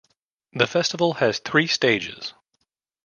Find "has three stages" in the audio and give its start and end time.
1.13-2.33